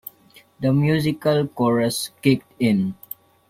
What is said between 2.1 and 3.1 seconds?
kicked in.